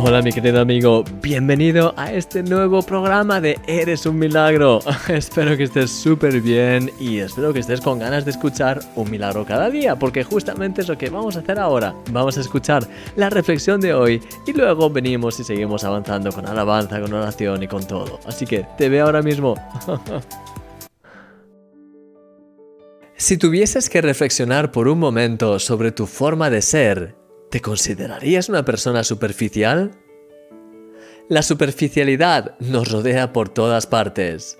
Hola 0.00 0.22
mi 0.22 0.30
querido 0.30 0.60
amigo, 0.60 1.02
bienvenido 1.20 1.92
a 1.96 2.12
este 2.12 2.44
nuevo 2.44 2.82
programa 2.82 3.40
de 3.40 3.58
Eres 3.66 4.06
un 4.06 4.16
Milagro. 4.16 4.78
espero 5.08 5.56
que 5.56 5.64
estés 5.64 5.90
súper 5.90 6.40
bien 6.40 6.92
y 7.00 7.18
espero 7.18 7.52
que 7.52 7.58
estés 7.58 7.80
con 7.80 7.98
ganas 7.98 8.24
de 8.24 8.30
escuchar 8.30 8.78
un 8.94 9.10
milagro 9.10 9.44
cada 9.44 9.68
día, 9.70 9.96
porque 9.96 10.22
justamente 10.22 10.82
es 10.82 10.88
lo 10.88 10.96
que 10.96 11.10
vamos 11.10 11.34
a 11.34 11.40
hacer 11.40 11.58
ahora. 11.58 11.96
Vamos 12.12 12.38
a 12.38 12.42
escuchar 12.42 12.86
la 13.16 13.28
reflexión 13.28 13.80
de 13.80 13.92
hoy 13.92 14.22
y 14.46 14.52
luego 14.52 14.88
venimos 14.88 15.40
y 15.40 15.44
seguimos 15.44 15.82
avanzando 15.82 16.30
con 16.30 16.46
alabanza, 16.46 17.00
con 17.00 17.12
oración 17.12 17.64
y 17.64 17.66
con 17.66 17.84
todo. 17.84 18.20
Así 18.24 18.46
que 18.46 18.64
te 18.78 18.88
veo 18.88 19.04
ahora 19.06 19.20
mismo. 19.20 19.56
si 23.16 23.36
tuvieses 23.36 23.90
que 23.90 24.00
reflexionar 24.00 24.70
por 24.70 24.86
un 24.86 25.00
momento 25.00 25.58
sobre 25.58 25.90
tu 25.90 26.06
forma 26.06 26.50
de 26.50 26.62
ser, 26.62 27.16
¿Te 27.50 27.62
considerarías 27.62 28.50
una 28.50 28.64
persona 28.64 29.04
superficial? 29.04 29.92
La 31.30 31.42
superficialidad 31.42 32.58
nos 32.60 32.92
rodea 32.92 33.32
por 33.32 33.48
todas 33.48 33.86
partes. 33.86 34.58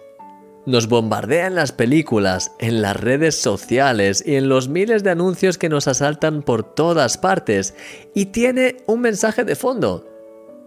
Nos 0.64 0.88
bombardea 0.88 1.46
en 1.46 1.54
las 1.54 1.72
películas, 1.72 2.52
en 2.58 2.80
las 2.80 2.96
redes 2.96 3.34
sociales 3.34 4.22
y 4.26 4.36
en 4.36 4.48
los 4.48 4.68
miles 4.68 5.02
de 5.02 5.10
anuncios 5.10 5.58
que 5.58 5.68
nos 5.68 5.86
asaltan 5.86 6.42
por 6.42 6.62
todas 6.62 7.18
partes 7.18 7.74
y 8.14 8.26
tiene 8.26 8.78
un 8.86 9.02
mensaje 9.02 9.44
de 9.44 9.54
fondo. 9.54 10.06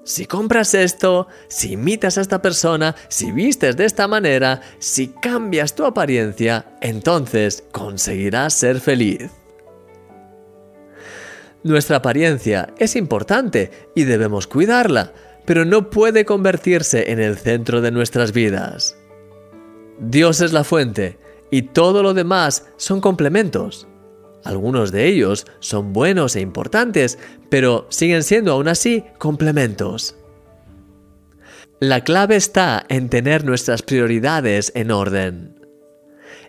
Si 0.03 0.25
compras 0.25 0.75
esto, 0.75 1.27
si 1.47 1.73
imitas 1.73 2.17
a 2.17 2.21
esta 2.21 2.41
persona, 2.41 2.95
si 3.07 3.31
vistes 3.31 3.77
de 3.77 3.85
esta 3.85 4.07
manera, 4.07 4.61
si 4.79 5.07
cambias 5.07 5.73
tu 5.75 5.85
apariencia, 5.85 6.77
entonces 6.81 7.63
conseguirás 7.71 8.53
ser 8.53 8.79
feliz. 8.79 9.40
Nuestra 11.63 11.97
apariencia 11.97 12.73
es 12.77 12.95
importante 12.95 13.71
y 13.95 14.03
debemos 14.03 14.47
cuidarla, 14.47 15.13
pero 15.45 15.65
no 15.65 15.89
puede 15.89 16.25
convertirse 16.25 17.11
en 17.11 17.19
el 17.19 17.37
centro 17.37 17.81
de 17.81 17.91
nuestras 17.91 18.31
vidas. 18.31 18.97
Dios 19.99 20.41
es 20.41 20.53
la 20.53 20.63
fuente 20.63 21.19
y 21.51 21.63
todo 21.63 22.01
lo 22.01 22.13
demás 22.13 22.67
son 22.77 23.01
complementos. 23.01 23.87
Algunos 24.43 24.91
de 24.91 25.07
ellos 25.07 25.45
son 25.59 25.93
buenos 25.93 26.35
e 26.35 26.41
importantes, 26.41 27.19
pero 27.49 27.85
siguen 27.89 28.23
siendo 28.23 28.53
aún 28.53 28.67
así 28.67 29.03
complementos. 29.19 30.15
La 31.79 32.03
clave 32.03 32.35
está 32.35 32.85
en 32.89 33.09
tener 33.09 33.43
nuestras 33.43 33.83
prioridades 33.83 34.71
en 34.73 34.89
orden. 34.89 35.60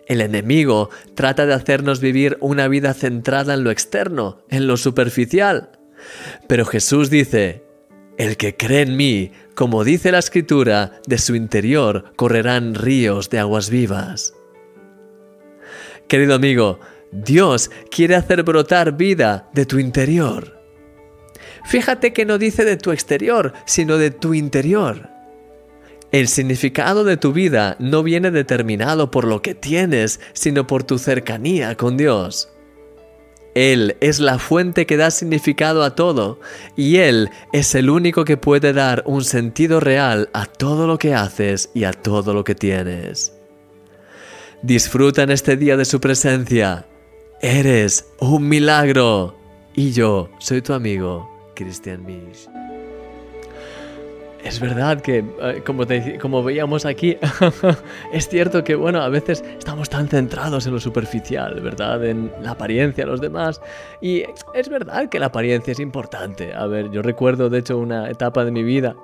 El 0.07 0.21
enemigo 0.21 0.89
trata 1.15 1.45
de 1.45 1.53
hacernos 1.53 2.01
vivir 2.01 2.37
una 2.41 2.67
vida 2.67 2.93
centrada 2.93 3.53
en 3.53 3.63
lo 3.63 3.71
externo, 3.71 4.39
en 4.49 4.67
lo 4.67 4.77
superficial. 4.77 5.69
Pero 6.47 6.65
Jesús 6.65 7.09
dice, 7.09 7.63
el 8.17 8.37
que 8.37 8.55
cree 8.55 8.81
en 8.81 8.97
mí, 8.97 9.31
como 9.55 9.83
dice 9.83 10.11
la 10.11 10.19
escritura, 10.19 10.99
de 11.07 11.17
su 11.17 11.35
interior 11.35 12.13
correrán 12.15 12.75
ríos 12.75 13.29
de 13.29 13.39
aguas 13.39 13.69
vivas. 13.69 14.33
Querido 16.07 16.35
amigo, 16.35 16.79
Dios 17.11 17.71
quiere 17.89 18.15
hacer 18.15 18.43
brotar 18.43 18.97
vida 18.97 19.49
de 19.53 19.65
tu 19.65 19.79
interior. 19.79 20.59
Fíjate 21.65 22.11
que 22.11 22.25
no 22.25 22.37
dice 22.37 22.65
de 22.65 22.77
tu 22.77 22.91
exterior, 22.91 23.53
sino 23.65 23.97
de 23.97 24.11
tu 24.11 24.33
interior. 24.33 25.12
El 26.13 26.27
significado 26.27 27.03
de 27.03 27.17
tu 27.17 27.33
vida 27.33 27.75
no 27.79 28.03
viene 28.03 28.29
determinado 28.29 29.09
por 29.09 29.25
lo 29.25 29.41
que 29.41 29.55
tienes, 29.55 30.19
sino 30.33 30.67
por 30.67 30.83
tu 30.83 30.99
cercanía 30.99 31.75
con 31.75 31.97
Dios. 31.97 32.49
Él 33.55 33.97
es 33.99 34.19
la 34.19 34.37
fuente 34.37 34.85
que 34.85 34.95
da 34.95 35.09
significado 35.09 35.81
a 35.81 35.95
todo 35.95 36.39
y 36.75 36.97
Él 36.97 37.31
es 37.51 37.73
el 37.73 37.89
único 37.89 38.25
que 38.25 38.37
puede 38.37 38.73
dar 38.73 39.01
un 39.07 39.23
sentido 39.23 39.79
real 39.79 40.29
a 40.33 40.45
todo 40.45 40.85
lo 40.85 40.99
que 40.99 41.15
haces 41.15 41.71
y 41.73 41.83
a 41.85 41.93
todo 41.93 42.35
lo 42.35 42.43
que 42.43 42.53
tienes. 42.53 43.33
Disfruta 44.61 45.23
en 45.23 45.31
este 45.31 45.57
día 45.57 45.77
de 45.77 45.85
su 45.85 45.99
presencia. 45.99 46.85
Eres 47.41 48.05
un 48.19 48.47
milagro. 48.47 49.35
Y 49.73 49.93
yo 49.93 50.29
soy 50.37 50.61
tu 50.61 50.73
amigo, 50.73 51.27
Christian 51.55 52.05
Misch. 52.05 52.47
Es 54.43 54.59
verdad 54.59 55.01
que, 55.01 55.23
eh, 55.41 55.61
como, 55.65 55.85
como 56.19 56.43
veíamos 56.43 56.85
aquí, 56.85 57.17
es 58.13 58.27
cierto 58.27 58.63
que, 58.63 58.75
bueno, 58.75 59.01
a 59.01 59.07
veces 59.07 59.43
estamos 59.57 59.89
tan 59.89 60.09
centrados 60.09 60.67
en 60.67 60.73
lo 60.73 60.81
superficial, 60.81 61.61
¿verdad? 61.61 62.03
En 62.05 62.29
la 62.41 62.51
apariencia 62.51 63.05
de 63.05 63.11
los 63.11 63.21
demás. 63.21 63.61
Y 64.01 64.23
es 64.53 64.67
verdad 64.67 65.07
que 65.07 65.19
la 65.19 65.27
apariencia 65.27 65.71
es 65.71 65.79
importante. 65.79 66.53
A 66.53 66.67
ver, 66.67 66.91
yo 66.91 67.01
recuerdo, 67.01 67.49
de 67.49 67.59
hecho, 67.59 67.77
una 67.77 68.09
etapa 68.09 68.43
de 68.43 68.51
mi 68.51 68.63
vida 68.63 68.97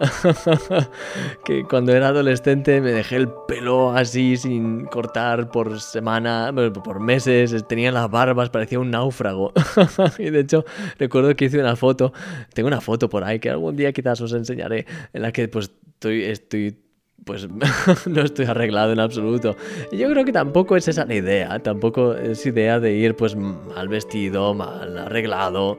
que 1.46 1.64
cuando 1.64 1.94
era 1.94 2.10
adolescente 2.10 2.82
me 2.82 2.92
dejé 2.92 3.16
el 3.16 3.30
pelo 3.48 3.92
así 3.92 4.36
sin 4.36 4.86
cortar 4.86 5.52
por 5.52 5.80
semana, 5.80 6.54
por 6.84 7.00
meses, 7.00 7.66
tenía 7.68 7.94
las 7.94 8.12
barbas, 8.12 8.50
parecía 8.50 8.80
un 8.80 8.92
náufrago. 8.92 9.54
y 10.18 10.30
de 10.32 10.42
hecho, 10.42 10.66
recuerdo 10.98 11.34
que 11.36 11.46
hice 11.46 11.60
una 11.60 11.78
foto, 11.78 12.12
tengo 12.54 12.68
una 12.68 12.82
foto 12.82 13.10
por 13.10 13.24
ahí 13.24 13.40
que 13.40 13.50
algún 13.50 13.78
día 13.78 13.94
quizás 13.94 14.20
os 14.20 14.34
enseñaré, 14.34 14.86
en 15.14 15.22
la 15.22 15.29
que 15.32 15.48
pues 15.48 15.72
estoy, 15.88 16.24
estoy 16.24 16.78
pues 17.26 17.48
no 18.08 18.22
estoy 18.22 18.46
arreglado 18.46 18.94
en 18.94 19.00
absoluto. 19.00 19.56
Yo 19.92 20.10
creo 20.10 20.26
que 20.26 20.32
tampoco 20.32 20.76
es 20.76 20.88
esa 20.88 21.06
la 21.06 21.16
idea, 21.16 21.60
tampoco 21.60 22.14
es 22.14 22.46
idea 22.46 22.80
de 22.80 22.94
ir 22.94 23.16
pues 23.16 23.36
mal 23.36 23.88
vestido, 23.88 24.54
mal 24.54 24.98
arreglado. 24.98 25.78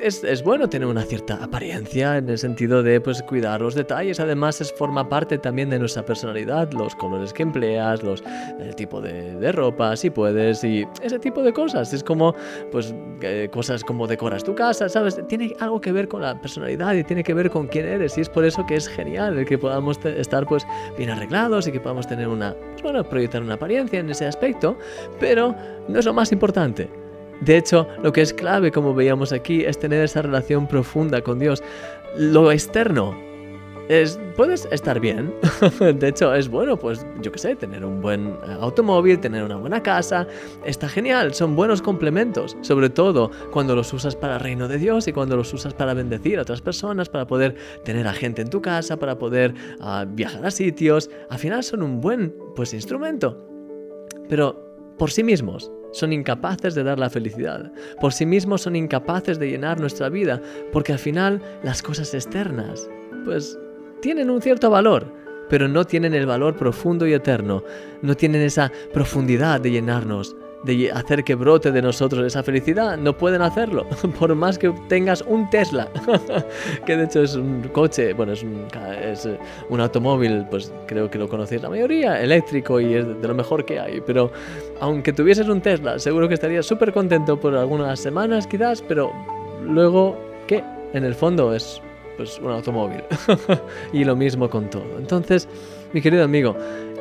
Es, 0.00 0.24
es, 0.24 0.42
bueno 0.42 0.68
tener 0.68 0.88
una 0.88 1.02
cierta 1.02 1.42
apariencia 1.42 2.18
en 2.18 2.28
el 2.28 2.38
sentido 2.38 2.82
de 2.82 3.00
pues 3.00 3.22
cuidar 3.22 3.60
los 3.60 3.74
detalles, 3.74 4.20
además 4.20 4.60
es 4.60 4.72
forma 4.72 5.08
parte 5.08 5.38
también 5.38 5.70
de 5.70 5.78
nuestra 5.78 6.04
personalidad, 6.04 6.72
los 6.72 6.94
colores 6.94 7.32
que 7.32 7.42
empleas, 7.42 8.02
los, 8.02 8.22
el 8.60 8.74
tipo 8.76 9.00
de, 9.00 9.36
de 9.36 9.52
ropa, 9.52 9.96
si 9.96 10.10
puedes, 10.10 10.62
y 10.64 10.86
ese 11.02 11.18
tipo 11.18 11.42
de 11.42 11.52
cosas. 11.52 11.92
Es 11.92 12.04
como 12.04 12.34
pues 12.70 12.94
cosas 13.50 13.82
como 13.84 14.06
decoras 14.06 14.44
tu 14.44 14.54
casa, 14.54 14.88
¿sabes? 14.88 15.20
Tiene 15.28 15.54
algo 15.60 15.80
que 15.80 15.92
ver 15.92 16.08
con 16.08 16.22
la 16.22 16.40
personalidad 16.40 16.94
y 16.94 17.04
tiene 17.04 17.22
que 17.22 17.34
ver 17.34 17.50
con 17.50 17.66
quién 17.66 17.86
eres 17.86 18.16
y 18.18 18.20
es 18.20 18.28
por 18.28 18.44
eso 18.44 18.64
que 18.66 18.76
es 18.76 18.88
genial 18.88 19.38
el 19.38 19.46
que 19.46 19.58
podamos 19.58 19.98
estar 20.04 20.46
pues 20.46 20.66
bien 20.96 21.10
arreglados 21.10 21.66
y 21.66 21.72
que 21.72 21.80
podamos 21.80 22.06
tener 22.06 22.28
una, 22.28 22.54
pues 22.54 22.82
bueno, 22.82 23.04
proyectar 23.04 23.42
una 23.42 23.54
apariencia 23.54 24.00
en 24.00 24.10
ese 24.10 24.26
aspecto, 24.26 24.76
pero 25.18 25.54
no 25.88 25.98
es 25.98 26.04
lo 26.04 26.14
más 26.14 26.32
importante. 26.32 26.88
De 27.40 27.56
hecho, 27.58 27.86
lo 28.02 28.12
que 28.12 28.22
es 28.22 28.32
clave, 28.32 28.70
como 28.70 28.94
veíamos 28.94 29.32
aquí, 29.32 29.64
es 29.64 29.78
tener 29.78 30.02
esa 30.02 30.22
relación 30.22 30.66
profunda 30.66 31.20
con 31.20 31.38
Dios. 31.38 31.62
Lo 32.16 32.50
externo 32.50 33.14
es, 33.88 34.18
puedes 34.36 34.66
estar 34.70 35.00
bien. 35.00 35.34
de 35.80 36.08
hecho, 36.08 36.34
es 36.34 36.48
bueno, 36.48 36.76
pues 36.76 37.06
yo 37.22 37.30
qué 37.30 37.38
sé, 37.38 37.56
tener 37.56 37.84
un 37.84 38.00
buen 38.00 38.28
eh, 38.28 38.56
automóvil, 38.60 39.20
tener 39.20 39.44
una 39.44 39.56
buena 39.56 39.82
casa. 39.82 40.26
Está 40.64 40.88
genial, 40.88 41.34
son 41.34 41.54
buenos 41.54 41.82
complementos. 41.82 42.56
Sobre 42.62 42.90
todo 42.90 43.30
cuando 43.52 43.76
los 43.76 43.92
usas 43.92 44.16
para 44.16 44.34
el 44.34 44.40
reino 44.40 44.68
de 44.68 44.78
Dios 44.78 45.06
y 45.08 45.12
cuando 45.12 45.36
los 45.36 45.52
usas 45.52 45.74
para 45.74 45.94
bendecir 45.94 46.38
a 46.38 46.42
otras 46.42 46.60
personas, 46.60 47.08
para 47.08 47.26
poder 47.26 47.54
tener 47.84 48.06
a 48.06 48.12
gente 48.12 48.42
en 48.42 48.50
tu 48.50 48.60
casa, 48.60 48.96
para 48.96 49.18
poder 49.18 49.54
ah, 49.80 50.04
viajar 50.08 50.44
a 50.44 50.50
sitios. 50.50 51.10
Al 51.30 51.38
final 51.38 51.62
son 51.62 51.82
un 51.82 52.00
buen 52.00 52.34
pues, 52.54 52.74
instrumento. 52.74 53.42
Pero 54.28 54.66
por 54.98 55.10
sí 55.10 55.22
mismos, 55.22 55.70
son 55.92 56.12
incapaces 56.12 56.74
de 56.74 56.82
dar 56.82 56.98
la 56.98 57.10
felicidad. 57.10 57.72
Por 58.00 58.12
sí 58.12 58.26
mismos 58.26 58.62
son 58.62 58.76
incapaces 58.76 59.38
de 59.38 59.48
llenar 59.48 59.80
nuestra 59.80 60.08
vida, 60.08 60.40
porque 60.72 60.92
al 60.92 60.98
final 60.98 61.40
las 61.62 61.82
cosas 61.82 62.12
externas, 62.14 62.88
pues 63.24 63.58
tienen 64.00 64.30
un 64.30 64.42
cierto 64.42 64.70
valor, 64.70 65.12
pero 65.48 65.68
no 65.68 65.84
tienen 65.84 66.14
el 66.14 66.26
valor 66.26 66.56
profundo 66.56 67.06
y 67.06 67.12
eterno, 67.12 67.62
no 68.02 68.16
tienen 68.16 68.42
esa 68.42 68.72
profundidad 68.92 69.60
de 69.60 69.70
llenarnos, 69.70 70.36
de 70.64 70.90
hacer 70.90 71.22
que 71.22 71.34
brote 71.34 71.70
de 71.70 71.80
nosotros 71.80 72.26
esa 72.26 72.42
felicidad, 72.42 72.96
no 72.98 73.16
pueden 73.16 73.42
hacerlo, 73.42 73.86
por 74.18 74.34
más 74.34 74.58
que 74.58 74.72
tengas 74.88 75.22
un 75.22 75.48
Tesla, 75.50 75.88
que 76.86 76.96
de 76.96 77.04
hecho 77.04 77.22
es 77.22 77.36
un 77.36 77.62
coche, 77.72 78.12
bueno, 78.12 78.32
es 78.32 78.42
un, 78.42 78.66
es 79.00 79.28
un 79.68 79.80
automóvil, 79.80 80.46
pues 80.50 80.72
creo 80.86 81.10
que 81.10 81.18
lo 81.18 81.28
conocéis 81.28 81.62
la 81.62 81.70
mayoría, 81.70 82.20
eléctrico 82.20 82.80
y 82.80 82.94
es 82.94 83.06
de 83.06 83.28
lo 83.28 83.34
mejor 83.34 83.64
que 83.64 83.78
hay, 83.78 84.00
pero 84.00 84.32
aunque 84.80 85.12
tuvieses 85.12 85.48
un 85.48 85.60
Tesla, 85.60 85.98
seguro 85.98 86.28
que 86.28 86.34
estarías 86.34 86.66
súper 86.66 86.92
contento 86.92 87.38
por 87.38 87.54
algunas 87.54 88.00
semanas 88.00 88.46
quizás, 88.46 88.82
pero 88.82 89.12
luego, 89.62 90.18
¿qué? 90.46 90.64
En 90.92 91.04
el 91.04 91.14
fondo 91.14 91.54
es 91.54 91.80
pues 92.16 92.38
un 92.38 92.50
automóvil. 92.50 93.02
y 93.92 94.04
lo 94.04 94.16
mismo 94.16 94.48
con 94.50 94.70
todo. 94.70 94.98
Entonces, 94.98 95.48
mi 95.92 96.00
querido 96.00 96.24
amigo, 96.24 96.56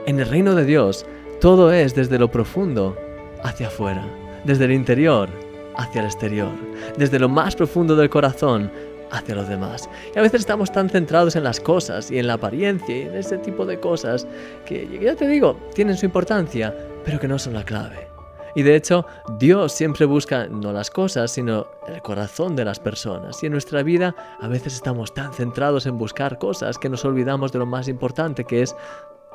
en 0.05 0.19
el 0.19 0.27
reino 0.27 0.55
de 0.55 0.65
Dios, 0.65 1.05
todo 1.41 1.71
es 1.71 1.95
desde 1.95 2.19
lo 2.19 2.29
profundo 2.29 2.97
hacia 3.43 3.67
afuera, 3.67 4.05
desde 4.43 4.65
el 4.65 4.71
interior 4.71 5.29
hacia 5.77 6.01
el 6.01 6.07
exterior, 6.07 6.51
desde 6.97 7.19
lo 7.19 7.29
más 7.29 7.55
profundo 7.55 7.95
del 7.95 8.09
corazón 8.09 8.71
hacia 9.11 9.35
los 9.35 9.47
demás. 9.47 9.89
Y 10.15 10.19
a 10.19 10.21
veces 10.21 10.41
estamos 10.41 10.71
tan 10.71 10.89
centrados 10.89 11.35
en 11.35 11.43
las 11.43 11.59
cosas 11.59 12.11
y 12.11 12.19
en 12.19 12.27
la 12.27 12.33
apariencia 12.33 12.97
y 12.97 13.01
en 13.03 13.15
ese 13.15 13.37
tipo 13.37 13.65
de 13.65 13.79
cosas 13.79 14.27
que, 14.65 14.87
ya 15.01 15.15
te 15.15 15.27
digo, 15.27 15.57
tienen 15.73 15.97
su 15.97 16.05
importancia, 16.05 16.75
pero 17.03 17.19
que 17.19 17.27
no 17.27 17.39
son 17.39 17.53
la 17.53 17.63
clave. 17.63 18.14
Y 18.55 18.63
de 18.63 18.75
hecho, 18.75 19.05
Dios 19.37 19.73
siempre 19.73 20.05
busca 20.05 20.47
no 20.47 20.71
las 20.71 20.89
cosas, 20.89 21.31
sino 21.31 21.67
el 21.87 22.01
corazón 22.01 22.55
de 22.55 22.65
las 22.65 22.79
personas. 22.79 23.43
Y 23.43 23.47
en 23.47 23.51
nuestra 23.51 23.83
vida 23.83 24.15
a 24.39 24.47
veces 24.47 24.73
estamos 24.73 25.13
tan 25.13 25.33
centrados 25.33 25.85
en 25.85 25.97
buscar 25.97 26.37
cosas 26.37 26.77
que 26.77 26.89
nos 26.89 27.03
olvidamos 27.05 27.51
de 27.51 27.59
lo 27.59 27.65
más 27.65 27.87
importante, 27.87 28.45
que 28.45 28.61
es 28.61 28.75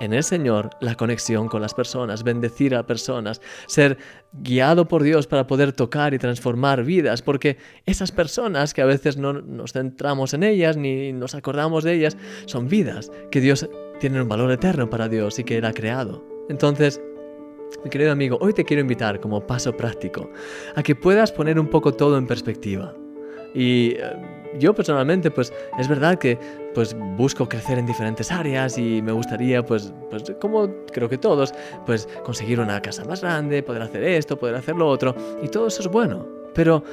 en 0.01 0.15
el 0.15 0.25
Señor 0.25 0.71
la 0.81 0.95
conexión 0.95 1.49
con 1.49 1.61
las 1.61 1.75
personas, 1.75 2.25
bendecir 2.25 2.75
a 2.75 2.87
personas, 2.87 3.41
ser 3.67 3.99
guiado 4.33 4.89
por 4.89 5.03
Dios 5.03 5.27
para 5.27 5.47
poder 5.47 5.73
tocar 5.73 6.15
y 6.15 6.19
transformar 6.19 6.83
vidas, 6.85 7.23
porque 7.23 7.59
esas 7.85 8.11
personas 8.11 8.73
que 8.73 8.83
a 8.83 8.87
veces 8.87 9.19
no 9.19 9.35
nos 9.35 9.75
centramos 9.75 10.33
en 10.35 10.43
ellas 10.43 10.77
ni 10.77 11.13
nos 11.13 11.35
acordamos 11.35 11.85
de 11.85 11.95
ellas, 11.95 12.17
son 12.47 12.69
vidas 12.69 13.13
que 13.31 13.41
Dios 13.41 13.69
tiene 14.01 14.23
un 14.23 14.29
valor 14.29 14.51
eterno 14.51 14.89
para 14.89 15.09
Dios 15.09 15.39
y 15.39 15.45
que 15.45 15.59
Él 15.59 15.67
ha 15.67 15.75
creado. 15.75 16.25
Entonces, 16.49 17.01
mi 17.85 17.91
querido 17.91 18.13
amigo, 18.13 18.39
hoy 18.41 18.53
te 18.53 18.65
quiero 18.65 18.81
invitar 18.81 19.21
como 19.21 19.47
paso 19.47 19.77
práctico 19.77 20.31
a 20.75 20.83
que 20.83 20.95
puedas 20.95 21.33
poner 21.33 21.59
un 21.59 21.69
poco 21.69 21.93
todo 21.93 22.19
en 22.19 22.27
perspectiva. 22.27 22.95
Y 23.55 23.97
eh, 23.99 24.13
yo 24.59 24.75
personalmente, 24.75 25.31
pues 25.31 25.53
es 25.79 25.89
verdad 25.89 26.19
que 26.19 26.39
pues 26.75 26.97
busco 27.17 27.49
crecer 27.49 27.79
en 27.79 27.87
diferentes 27.87 28.31
áreas 28.31 28.79
y 28.79 29.03
me 29.03 29.13
gustaría, 29.13 29.65
pues, 29.65 29.93
pues 30.09 30.25
como 30.41 30.69
creo 30.93 31.09
que 31.09 31.19
todos, 31.19 31.53
pues 31.87 32.09
conseguir 32.25 32.61
una 32.61 32.81
casa 32.81 33.05
más 33.05 33.23
grande, 33.23 33.63
poder 33.63 33.83
hacer 33.83 34.05
esto, 34.05 34.39
poder 34.39 34.55
hacer 34.55 34.77
lo 34.77 34.89
otro, 34.89 35.15
y 35.43 35.49
todo 35.49 35.67
eso 35.67 35.83
es 35.83 35.89
bueno. 35.89 36.27
Pero 36.55 36.85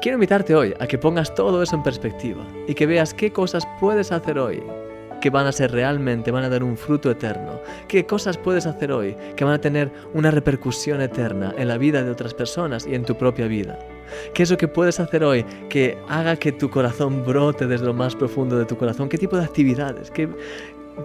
quiero 0.00 0.16
invitarte 0.16 0.54
hoy 0.54 0.74
a 0.78 0.86
que 0.86 0.98
pongas 0.98 1.34
todo 1.34 1.62
eso 1.62 1.74
en 1.74 1.82
perspectiva 1.82 2.44
y 2.68 2.74
que 2.74 2.86
veas 2.86 3.14
qué 3.14 3.32
cosas 3.32 3.66
puedes 3.80 4.12
hacer 4.12 4.38
hoy 4.38 4.62
que 5.24 5.30
van 5.30 5.46
a 5.46 5.52
ser 5.52 5.72
realmente, 5.72 6.30
van 6.30 6.44
a 6.44 6.50
dar 6.50 6.62
un 6.62 6.76
fruto 6.76 7.10
eterno. 7.10 7.58
¿Qué 7.88 8.04
cosas 8.04 8.36
puedes 8.36 8.66
hacer 8.66 8.92
hoy 8.92 9.16
que 9.36 9.44
van 9.46 9.54
a 9.54 9.58
tener 9.58 9.90
una 10.12 10.30
repercusión 10.30 11.00
eterna 11.00 11.54
en 11.56 11.68
la 11.68 11.78
vida 11.78 12.02
de 12.02 12.10
otras 12.10 12.34
personas 12.34 12.86
y 12.86 12.94
en 12.94 13.06
tu 13.06 13.16
propia 13.16 13.46
vida? 13.46 13.78
¿Qué 14.34 14.42
es 14.42 14.50
lo 14.50 14.58
que 14.58 14.68
puedes 14.68 15.00
hacer 15.00 15.24
hoy 15.24 15.46
que 15.70 15.96
haga 16.10 16.36
que 16.36 16.52
tu 16.52 16.68
corazón 16.68 17.24
brote 17.24 17.66
desde 17.66 17.86
lo 17.86 17.94
más 17.94 18.14
profundo 18.14 18.58
de 18.58 18.66
tu 18.66 18.76
corazón? 18.76 19.08
¿Qué 19.08 19.16
tipo 19.16 19.38
de 19.38 19.44
actividades? 19.44 20.10
¿Qué, 20.10 20.28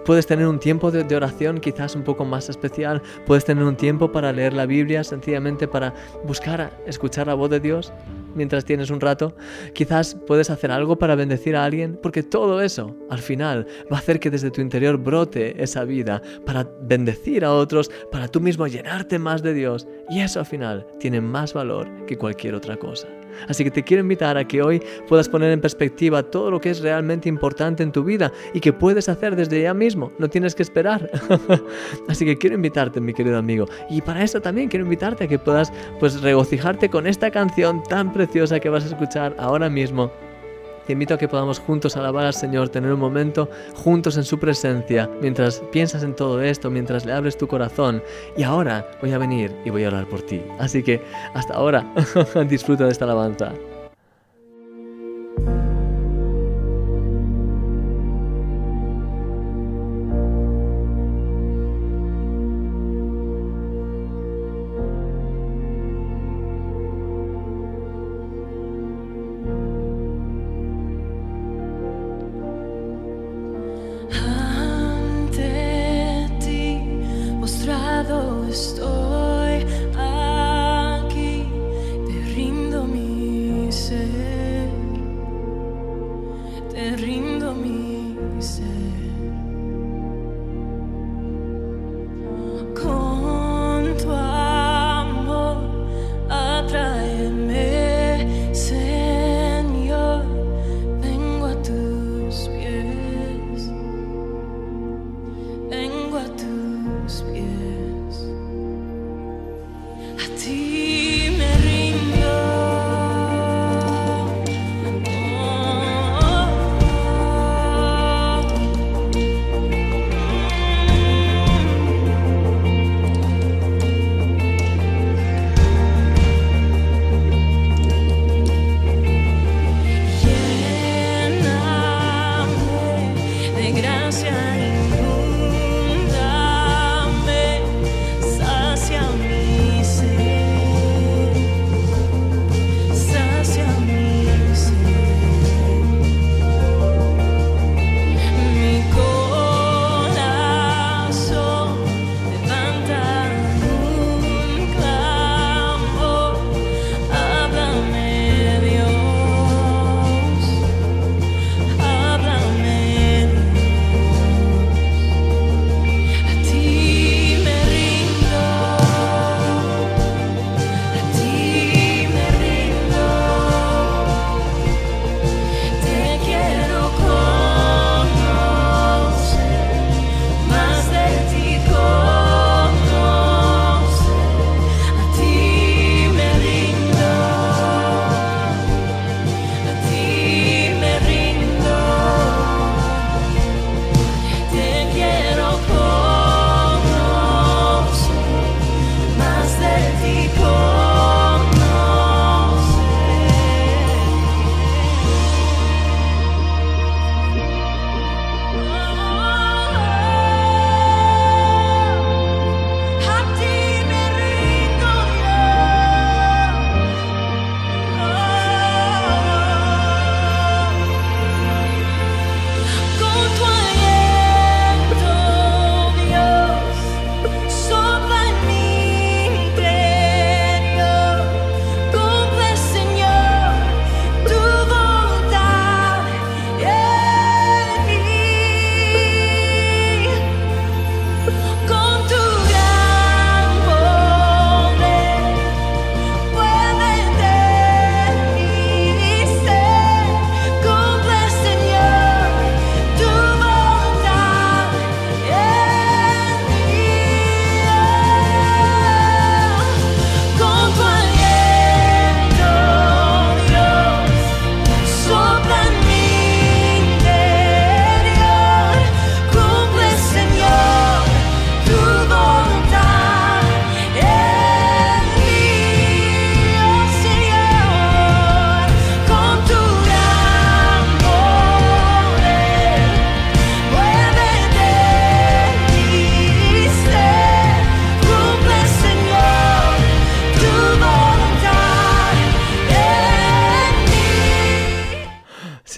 Puedes 0.04 0.26
tener 0.26 0.46
un 0.46 0.60
tiempo 0.60 0.90
de, 0.90 1.16
oración 1.16 1.58
quizás 1.58 1.96
un 1.96 2.04
poco 2.04 2.26
más 2.26 2.50
especial. 2.50 3.02
Puedes 3.26 3.46
tener 3.46 3.64
un 3.64 3.74
tiempo 3.74 4.12
para 4.12 4.32
leer 4.32 4.52
la 4.52 4.66
Biblia, 4.66 5.02
sencillamente 5.02 5.66
para 5.66 5.94
buscar, 6.24 6.78
escuchar 6.86 7.26
la 7.26 7.34
voz 7.34 7.50
de 7.50 7.58
Dios 7.58 7.92
mientras 8.34 8.64
tienes 8.64 8.90
un 8.90 9.00
rato. 9.00 9.34
Quizás 9.74 10.16
puedes 10.26 10.50
hacer 10.50 10.70
algo 10.70 10.98
para 10.98 11.14
bendecir 11.14 11.56
a 11.56 11.64
alguien, 11.64 11.98
porque 12.02 12.22
todo 12.22 12.60
eso 12.60 12.96
al 13.10 13.20
final 13.20 13.66
va 13.92 13.96
a 13.96 14.00
hacer 14.00 14.20
que 14.20 14.30
desde 14.30 14.50
tu 14.50 14.60
interior 14.60 14.98
brote 14.98 15.62
esa 15.62 15.84
vida 15.84 16.22
para 16.46 16.68
bendecir 16.82 17.44
a 17.44 17.52
otros, 17.52 17.90
para 18.10 18.28
tú 18.28 18.40
mismo 18.40 18.66
llenarte 18.66 19.18
más 19.18 19.42
de 19.42 19.54
Dios. 19.54 19.86
Y 20.08 20.20
eso 20.20 20.40
al 20.40 20.46
final 20.46 20.86
tiene 20.98 21.20
más 21.20 21.54
valor 21.54 22.06
que 22.06 22.18
cualquier 22.18 22.54
otra 22.54 22.76
cosa. 22.76 23.08
Así 23.48 23.64
que 23.64 23.70
te 23.70 23.82
quiero 23.82 24.02
invitar 24.02 24.36
a 24.36 24.46
que 24.46 24.62
hoy 24.62 24.82
puedas 25.08 25.28
poner 25.28 25.50
en 25.52 25.60
perspectiva 25.60 26.22
todo 26.22 26.50
lo 26.50 26.60
que 26.60 26.70
es 26.70 26.80
realmente 26.80 27.28
importante 27.28 27.82
en 27.82 27.92
tu 27.92 28.04
vida 28.04 28.32
y 28.54 28.60
que 28.60 28.72
puedes 28.72 29.08
hacer 29.08 29.36
desde 29.36 29.62
ya 29.62 29.74
mismo, 29.74 30.12
no 30.18 30.28
tienes 30.28 30.54
que 30.54 30.62
esperar. 30.62 31.10
Así 32.08 32.24
que 32.24 32.36
quiero 32.36 32.56
invitarte, 32.56 33.00
mi 33.00 33.14
querido 33.14 33.38
amigo, 33.38 33.66
y 33.88 34.00
para 34.00 34.22
eso 34.22 34.40
también 34.40 34.68
quiero 34.68 34.84
invitarte 34.84 35.24
a 35.24 35.28
que 35.28 35.38
puedas 35.38 35.72
pues 35.98 36.20
regocijarte 36.20 36.88
con 36.88 37.06
esta 37.06 37.30
canción 37.30 37.82
tan 37.84 38.12
preciosa 38.12 38.60
que 38.60 38.68
vas 38.68 38.84
a 38.84 38.88
escuchar 38.88 39.34
ahora 39.38 39.68
mismo 39.68 40.10
te 40.90 40.94
invito 40.94 41.14
a 41.14 41.18
que 41.18 41.28
podamos 41.28 41.60
juntos 41.60 41.96
alabar 41.96 42.26
al 42.26 42.34
Señor, 42.34 42.68
tener 42.68 42.92
un 42.92 42.98
momento 42.98 43.48
juntos 43.76 44.16
en 44.16 44.24
su 44.24 44.40
presencia, 44.40 45.08
mientras 45.20 45.60
piensas 45.70 46.02
en 46.02 46.16
todo 46.16 46.42
esto, 46.42 46.68
mientras 46.68 47.04
le 47.04 47.12
abres 47.12 47.38
tu 47.38 47.46
corazón. 47.46 48.02
Y 48.36 48.42
ahora 48.42 48.90
voy 49.00 49.12
a 49.12 49.18
venir 49.18 49.54
y 49.64 49.70
voy 49.70 49.84
a 49.84 49.86
orar 49.86 50.08
por 50.08 50.22
ti. 50.22 50.42
Así 50.58 50.82
que 50.82 51.00
hasta 51.32 51.54
ahora, 51.54 51.86
disfruta 52.48 52.86
de 52.86 52.90
esta 52.90 53.04
alabanza. 53.04 53.52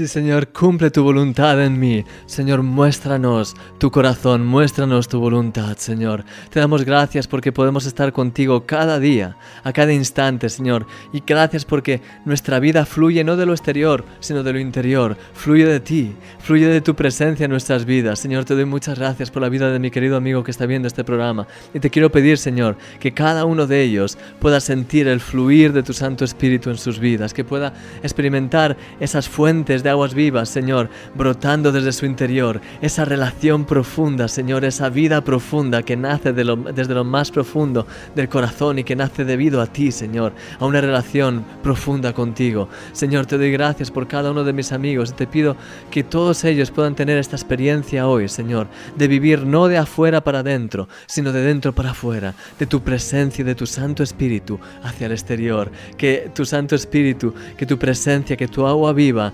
Sí, 0.03 0.09
Señor, 0.09 0.49
cumple 0.49 0.91
tu 0.91 1.05
voluntad 1.05 1.63
en 1.63 1.79
mí. 1.79 2.05
Señor, 2.27 2.65
muéstranos 2.65 3.55
tu 3.79 3.93
corazón, 3.93 4.45
muéstranos 4.45 5.07
tu 5.07 5.21
voluntad, 5.21 5.77
Señor. 5.77 6.25
Te 6.51 6.59
damos 6.59 6.85
gracias 6.85 7.29
porque 7.29 7.53
podemos 7.53 7.87
estar 7.87 8.13
contigo 8.13 8.67
cada 8.67 8.99
día, 8.99 9.37
a 9.63 9.73
cada 9.73 9.93
instante, 9.93 10.49
Señor. 10.49 10.89
Y 11.13 11.23
gracias 11.25 11.65
porque 11.65 12.01
nuestra 12.25 12.59
vida 12.59 12.85
fluye 12.85 13.23
no 13.23 13.37
de 13.37 13.47
lo 13.47 13.53
exterior, 13.53 14.05
sino 14.19 14.43
de 14.43 14.53
lo 14.53 14.59
interior. 14.59 15.17
Fluye 15.35 15.67
de 15.67 15.79
ti, 15.79 16.17
fluye 16.41 16.67
de 16.67 16.81
tu 16.81 16.97
presencia 16.97 17.45
en 17.45 17.53
nuestras 17.53 17.85
vidas. 17.85 18.19
Señor, 18.19 18.45
te 18.45 18.57
doy 18.57 18.65
muchas 18.65 18.99
gracias 18.99 19.31
por 19.31 19.41
la 19.41 19.51
vida 19.51 19.71
de 19.71 19.79
mi 19.79 19.93
querido 19.93 20.17
amigo 20.17 20.43
que 20.43 20.51
está 20.51 20.67
viendo 20.67 20.89
este 20.89 21.05
programa. 21.05 21.47
Y 21.73 21.79
te 21.79 21.91
quiero 21.91 22.11
pedir, 22.11 22.39
Señor, 22.39 22.77
que 22.99 23.15
cada 23.15 23.45
uno 23.45 23.69
de 23.69 23.83
ellos 23.83 24.19
pueda 24.41 24.59
sentir 24.59 25.07
el 25.07 25.21
fluir 25.21 25.73
de 25.73 25.85
tu 25.85 25.93
Santo 25.93 26.25
Espíritu 26.25 26.71
en 26.71 26.77
sus 26.77 26.99
vidas, 26.99 27.33
que 27.33 27.45
pueda 27.45 27.73
experimentar 28.03 28.77
esas 28.99 29.29
fuentes 29.29 29.85
de 29.85 29.92
aguas 29.93 30.15
vivas, 30.15 30.49
Señor, 30.49 30.89
brotando 31.15 31.71
desde 31.71 31.93
su 31.93 32.07
interior, 32.07 32.61
esa 32.81 33.05
relación 33.05 33.65
profunda, 33.65 34.29
Señor, 34.29 34.65
esa 34.65 34.89
vida 34.89 35.23
profunda 35.23 35.83
que 35.83 35.97
nace 35.97 36.33
desde 36.33 36.95
lo 36.95 37.05
más 37.05 37.31
profundo 37.31 37.87
del 38.15 38.29
corazón 38.29 38.79
y 38.79 38.85
que 38.85 38.97
nace 38.97 39.25
debido 39.25 39.61
a 39.61 39.67
ti, 39.67 39.93
Señor, 39.93 40.33
a 40.59 40.67
una 40.67 40.81
relación 40.81 41.45
profunda 41.63 42.13
contigo. 42.13 42.69
Señor, 42.93 43.27
te 43.27 43.39
doy 43.39 43.53
gracias 43.53 43.91
por 43.91 44.09
cada 44.09 44.31
uno 44.31 44.45
de 44.45 44.53
mis 44.53 44.73
amigos. 44.73 45.11
Y 45.11 45.15
te 45.15 45.27
pido 45.27 45.57
que 45.91 46.03
todos 46.03 46.45
ellos 46.45 46.71
puedan 46.71 46.95
tener 46.95 47.19
esta 47.19 47.37
experiencia 47.37 48.09
hoy, 48.09 48.29
Señor, 48.29 48.67
de 48.97 49.09
vivir 49.09 49.47
no 49.47 49.69
de 49.69 49.79
afuera 49.79 50.23
para 50.23 50.41
adentro, 50.41 50.89
sino 51.07 51.33
de 51.33 51.43
dentro 51.43 51.73
para 51.73 51.91
afuera, 51.91 52.35
de 52.59 52.67
tu 52.67 52.83
presencia 52.83 53.43
y 53.43 53.45
de 53.47 53.55
tu 53.55 53.67
Santo 53.67 54.03
Espíritu 54.03 54.59
hacia 54.83 55.07
el 55.07 55.13
exterior, 55.13 55.71
que 55.97 56.31
tu 56.35 56.45
Santo 56.45 56.75
Espíritu, 56.75 57.35
que 57.57 57.67
tu 57.67 57.79
presencia, 57.79 58.37
que 58.37 58.49
tu 58.49 58.67
agua 58.67 58.93
viva 58.93 59.33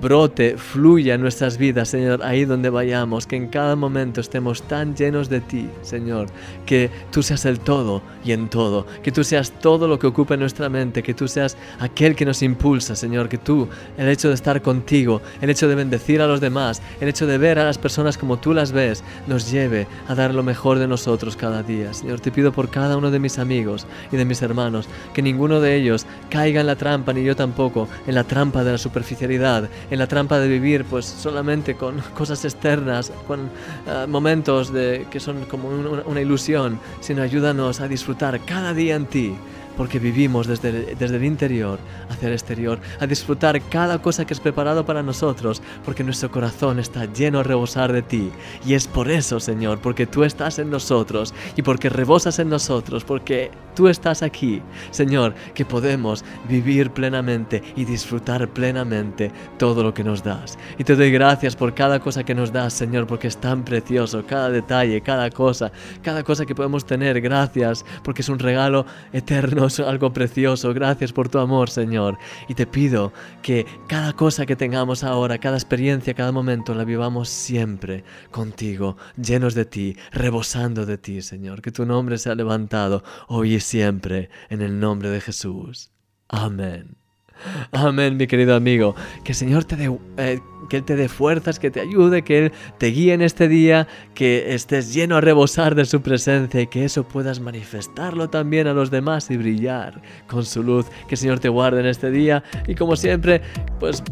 brote, 0.00 0.56
fluya 0.56 1.14
en 1.14 1.20
nuestras 1.20 1.58
vidas, 1.58 1.88
Señor, 1.88 2.22
ahí 2.22 2.44
donde 2.44 2.70
vayamos, 2.70 3.26
que 3.26 3.36
en 3.36 3.48
cada 3.48 3.76
momento 3.76 4.20
estemos 4.20 4.62
tan 4.62 4.94
llenos 4.94 5.28
de 5.28 5.40
ti, 5.40 5.68
Señor, 5.82 6.26
que 6.66 6.90
tú 7.10 7.22
seas 7.22 7.44
el 7.44 7.60
todo 7.60 8.02
y 8.24 8.32
en 8.32 8.48
todo, 8.48 8.86
que 9.02 9.12
tú 9.12 9.24
seas 9.24 9.52
todo 9.60 9.88
lo 9.88 9.98
que 9.98 10.06
ocupa 10.06 10.36
nuestra 10.36 10.68
mente, 10.68 11.02
que 11.02 11.14
tú 11.14 11.28
seas 11.28 11.56
aquel 11.80 12.14
que 12.14 12.24
nos 12.24 12.42
impulsa, 12.42 12.96
Señor, 12.96 13.28
que 13.28 13.38
tú, 13.38 13.68
el 13.96 14.08
hecho 14.08 14.28
de 14.28 14.34
estar 14.34 14.62
contigo, 14.62 15.22
el 15.40 15.50
hecho 15.50 15.68
de 15.68 15.74
bendecir 15.74 16.20
a 16.20 16.26
los 16.26 16.40
demás, 16.40 16.82
el 17.00 17.08
hecho 17.08 17.26
de 17.26 17.38
ver 17.38 17.58
a 17.58 17.64
las 17.64 17.78
personas 17.78 18.18
como 18.18 18.38
tú 18.38 18.52
las 18.52 18.72
ves, 18.72 19.02
nos 19.26 19.50
lleve 19.50 19.86
a 20.08 20.14
dar 20.14 20.34
lo 20.34 20.42
mejor 20.42 20.78
de 20.78 20.88
nosotros 20.88 21.36
cada 21.36 21.62
día. 21.62 21.92
Señor, 21.94 22.20
te 22.20 22.30
pido 22.30 22.52
por 22.52 22.70
cada 22.70 22.96
uno 22.96 23.10
de 23.10 23.18
mis 23.18 23.38
amigos 23.38 23.86
y 24.10 24.16
de 24.16 24.24
mis 24.24 24.42
hermanos, 24.42 24.88
que 25.14 25.22
ninguno 25.22 25.60
de 25.60 25.76
ellos 25.76 26.06
caiga 26.30 26.60
en 26.60 26.66
la 26.66 26.76
trampa, 26.76 27.12
ni 27.12 27.24
yo 27.24 27.36
tampoco, 27.36 27.88
en 28.06 28.14
la 28.14 28.24
trampa 28.24 28.64
de 28.64 28.72
la 28.72 28.78
superficialidad, 28.78 29.61
en 29.90 29.98
la 29.98 30.06
trampa 30.06 30.38
de 30.38 30.48
vivir 30.48 30.84
pues 30.84 31.06
solamente 31.06 31.74
con 31.74 32.00
cosas 32.16 32.44
externas, 32.44 33.12
con 33.26 33.50
eh, 33.86 34.06
momentos 34.08 34.70
que 34.70 35.20
son 35.20 35.44
como 35.46 35.68
una 35.68 36.20
ilusión, 36.20 36.78
sino 37.00 37.22
ayúdanos 37.22 37.80
a 37.80 37.88
disfrutar 37.88 38.40
cada 38.40 38.74
día 38.74 38.96
en 38.96 39.06
ti 39.06 39.34
porque 39.76 39.98
vivimos 39.98 40.46
desde, 40.46 40.94
desde 40.94 41.16
el 41.16 41.24
interior 41.24 41.78
hacia 42.10 42.28
el 42.28 42.34
exterior, 42.34 42.78
a 43.00 43.06
disfrutar 43.06 43.60
cada 43.68 44.00
cosa 44.00 44.24
que 44.24 44.34
es 44.34 44.40
preparado 44.40 44.84
para 44.84 45.02
nosotros, 45.02 45.62
porque 45.84 46.04
nuestro 46.04 46.30
corazón 46.30 46.78
está 46.78 47.06
lleno 47.06 47.40
a 47.40 47.42
rebosar 47.42 47.92
de 47.92 48.02
ti. 48.02 48.30
Y 48.66 48.74
es 48.74 48.86
por 48.86 49.10
eso, 49.10 49.40
Señor, 49.40 49.80
porque 49.80 50.06
tú 50.06 50.24
estás 50.24 50.58
en 50.58 50.70
nosotros 50.70 51.34
y 51.56 51.62
porque 51.62 51.88
rebosas 51.88 52.38
en 52.38 52.48
nosotros, 52.48 53.04
porque 53.04 53.50
tú 53.74 53.88
estás 53.88 54.22
aquí, 54.22 54.62
Señor, 54.90 55.34
que 55.54 55.64
podemos 55.64 56.24
vivir 56.48 56.90
plenamente 56.90 57.62
y 57.76 57.84
disfrutar 57.84 58.48
plenamente 58.48 59.32
todo 59.58 59.82
lo 59.82 59.94
que 59.94 60.04
nos 60.04 60.22
das. 60.22 60.58
Y 60.78 60.84
te 60.84 60.96
doy 60.96 61.10
gracias 61.10 61.56
por 61.56 61.74
cada 61.74 62.00
cosa 62.00 62.24
que 62.24 62.34
nos 62.34 62.52
das, 62.52 62.72
Señor, 62.72 63.06
porque 63.06 63.28
es 63.28 63.36
tan 63.36 63.64
precioso, 63.64 64.24
cada 64.26 64.50
detalle, 64.50 65.00
cada 65.00 65.30
cosa, 65.30 65.72
cada 66.02 66.22
cosa 66.22 66.46
que 66.46 66.54
podemos 66.54 66.84
tener. 66.84 67.20
Gracias, 67.20 67.84
porque 68.02 68.22
es 68.22 68.28
un 68.28 68.38
regalo 68.38 68.86
eterno 69.12 69.61
algo 69.86 70.12
precioso. 70.12 70.72
Gracias 70.74 71.12
por 71.12 71.28
tu 71.28 71.38
amor, 71.38 71.70
Señor. 71.70 72.18
Y 72.48 72.54
te 72.54 72.66
pido 72.66 73.12
que 73.42 73.66
cada 73.88 74.12
cosa 74.12 74.46
que 74.46 74.56
tengamos 74.56 75.04
ahora, 75.04 75.38
cada 75.38 75.56
experiencia, 75.56 76.14
cada 76.14 76.32
momento, 76.32 76.74
la 76.74 76.84
vivamos 76.84 77.28
siempre 77.28 78.04
contigo, 78.30 78.96
llenos 79.16 79.54
de 79.54 79.64
ti, 79.64 79.96
rebosando 80.10 80.86
de 80.86 80.98
ti, 80.98 81.22
Señor. 81.22 81.62
Que 81.62 81.72
tu 81.72 81.86
nombre 81.86 82.18
sea 82.18 82.34
levantado 82.34 83.04
hoy 83.28 83.54
y 83.54 83.60
siempre, 83.60 84.30
en 84.50 84.62
el 84.62 84.78
nombre 84.80 85.10
de 85.10 85.20
Jesús. 85.20 85.90
Amén. 86.28 87.01
Amén, 87.72 88.16
mi 88.16 88.26
querido 88.26 88.54
amigo. 88.54 88.94
Que 89.24 89.32
el 89.32 89.36
Señor 89.36 89.64
te 89.64 89.76
dé, 89.76 89.98
eh, 90.16 90.40
que 90.68 90.78
Él 90.78 90.84
te 90.84 90.96
dé 90.96 91.08
fuerzas, 91.08 91.58
que 91.58 91.70
te 91.70 91.80
ayude, 91.80 92.22
que 92.22 92.46
Él 92.46 92.52
te 92.78 92.86
guíe 92.88 93.12
en 93.12 93.22
este 93.22 93.48
día, 93.48 93.86
que 94.14 94.54
estés 94.54 94.92
lleno 94.94 95.16
a 95.16 95.20
rebosar 95.20 95.74
de 95.74 95.84
su 95.84 96.02
presencia 96.02 96.60
y 96.60 96.66
que 96.66 96.84
eso 96.84 97.04
puedas 97.04 97.40
manifestarlo 97.40 98.28
también 98.30 98.66
a 98.66 98.72
los 98.72 98.90
demás 98.90 99.30
y 99.30 99.36
brillar 99.36 100.00
con 100.26 100.44
su 100.44 100.62
luz. 100.62 100.86
Que 101.08 101.14
el 101.14 101.18
Señor 101.18 101.40
te 101.40 101.48
guarde 101.48 101.80
en 101.80 101.86
este 101.86 102.10
día 102.10 102.42
y 102.66 102.74
como 102.74 102.96
siempre, 102.96 103.42
pues 103.80 104.02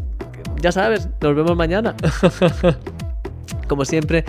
ya 0.61 0.71
sabes, 0.71 1.09
nos 1.21 1.35
vemos 1.35 1.55
mañana. 1.55 1.95
Como 3.71 3.85
siempre, 3.85 4.25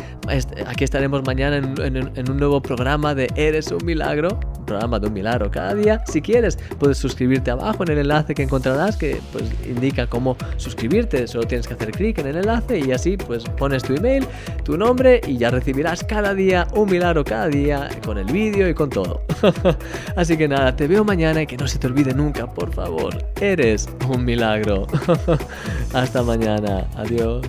aquí 0.68 0.84
estaremos 0.84 1.24
mañana 1.26 1.56
en, 1.56 2.30
un 2.30 2.36
nuevo 2.36 2.62
programa 2.62 3.12
de 3.12 3.28
Eres 3.34 3.72
un 3.72 3.84
Milagro, 3.84 4.38
programa 4.66 5.00
de 5.00 5.08
un 5.08 5.14
milagro 5.14 5.50
cada 5.50 5.74
día. 5.74 6.00
Si 6.06 6.22
quieres, 6.22 6.56
puedes 6.78 6.98
suscribirte 6.98 7.50
abajo 7.50 7.82
en 7.82 7.90
el 7.90 7.98
enlace 7.98 8.36
que 8.36 8.44
encontrarás 8.44 8.96
que 8.96 9.20
pues, 9.32 9.50
indica 9.68 10.06
cómo 10.06 10.36
suscribirte. 10.58 11.26
Solo 11.26 11.44
tienes 11.48 11.66
que 11.66 11.74
hacer 11.74 11.90
clic 11.90 12.18
en 12.18 12.28
el 12.28 12.36
enlace 12.36 12.78
y 12.78 12.92
así 12.92 13.16
pues 13.16 13.42
pones 13.42 13.82
tu 13.82 13.96
email, 13.96 14.24
tu 14.62 14.78
nombre 14.78 15.20
y 15.26 15.38
ya 15.38 15.50
recibirás 15.50 16.04
cada 16.04 16.34
día 16.34 16.68
un 16.76 16.88
milagro 16.88 17.24
cada 17.24 17.48
día 17.48 17.88
con 18.06 18.18
el 18.18 18.26
vídeo 18.26 18.68
y 18.68 18.74
con 18.74 18.90
todo. 18.90 19.22
así 20.14 20.36
que 20.36 20.46
nada, 20.46 20.76
te 20.76 20.86
veo 20.86 21.02
mañana 21.02 21.42
y 21.42 21.48
que 21.48 21.56
no 21.56 21.66
se 21.66 21.80
te 21.80 21.88
olvide 21.88 22.14
nunca, 22.14 22.46
por 22.46 22.72
favor. 22.72 23.12
Eres 23.40 23.88
un 24.08 24.24
milagro. 24.24 24.86
Hasta 25.92 26.22
mañana. 26.22 26.86
Adiós. 26.94 27.44